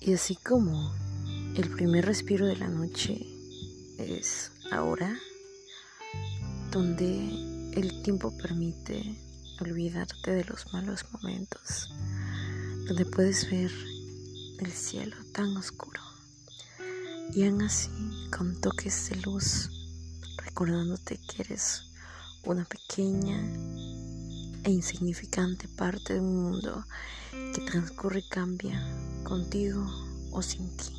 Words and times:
Y 0.00 0.12
así 0.12 0.36
como 0.36 0.94
el 1.56 1.70
primer 1.70 2.04
respiro 2.04 2.46
de 2.46 2.56
la 2.56 2.68
noche 2.68 3.26
es 3.98 4.52
ahora, 4.70 5.16
donde 6.70 7.70
el 7.72 8.02
tiempo 8.02 8.36
permite 8.36 9.18
olvidarte 9.60 10.32
de 10.32 10.44
los 10.44 10.72
malos 10.72 11.04
momentos, 11.12 11.90
donde 12.86 13.06
puedes 13.06 13.50
ver 13.50 13.72
el 14.58 14.70
cielo 14.70 15.16
tan 15.32 15.56
oscuro. 15.56 16.00
Y 17.32 17.44
aún 17.44 17.62
así 17.62 17.90
con 18.36 18.60
toques 18.60 19.10
de 19.10 19.16
luz, 19.22 19.70
recordándote 20.44 21.18
que 21.18 21.42
eres 21.42 21.90
una 22.44 22.64
pequeña 22.64 23.40
e 24.62 24.70
insignificante 24.70 25.68
parte 25.68 26.14
de 26.14 26.20
un 26.20 26.42
mundo 26.42 26.84
que 27.32 27.60
transcurre 27.62 28.20
y 28.20 28.28
cambia 28.28 28.80
contigo 29.26 29.84
o 30.30 30.40
sin 30.40 30.68
ti. 30.76 30.95